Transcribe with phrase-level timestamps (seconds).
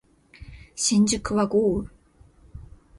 [0.75, 1.89] 新宿は豪雨